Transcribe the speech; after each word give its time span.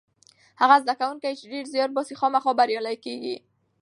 هغه 0.61 0.75
زده 0.83 0.93
کوونکی 0.99 1.31
چې 1.39 1.45
ډېر 1.53 1.65
زیار 1.73 1.89
باسي 1.95 2.13
خامخا 2.19 2.51
بریالی 2.59 2.97
کېږي. 3.05 3.35